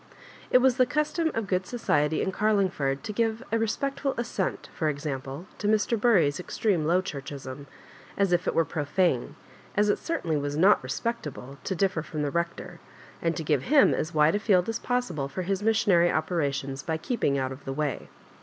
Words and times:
It 0.49 0.57
was 0.61 0.77
the 0.77 0.87
custom 0.87 1.29
of 1.35 1.45
good 1.45 1.67
society 1.67 2.23
in 2.23 2.31
Carlingford 2.31 3.03
to 3.03 3.13
give 3.13 3.43
a 3.51 3.59
respectful 3.59 4.15
assent, 4.17 4.67
for 4.73 4.89
example', 4.89 5.45
to 5.59 5.67
Mr. 5.67 5.95
Bury's 5.95 6.39
extreme 6.39 6.85
Low 6.85 7.03
Churchism— 7.03 7.67
^as 8.17 8.33
if 8.33 8.47
it 8.47 8.55
were 8.55 8.65
profane, 8.65 9.35
as 9.77 9.89
it 9.89 9.99
certainly 9.99 10.37
was 10.37 10.57
not 10.57 10.81
respectable, 10.81 11.59
to 11.65 11.75
differ 11.75 12.01
from 12.01 12.23
the 12.23 12.31
Rector— 12.31 12.79
and 13.21 13.37
to 13.37 13.43
give 13.43 13.65
him 13.65 13.93
as 13.93 14.11
wide 14.11 14.33
a 14.33 14.39
field 14.39 14.67
as 14.69 14.79
possible 14.79 15.27
for 15.27 15.43
his 15.43 15.61
missionary 15.61 16.11
operations 16.11 16.81
by 16.81 16.97
keeping 16.97 17.37
out 17.37 17.51
of 17.51 17.63
the 17.65 17.73
way. 17.73 18.09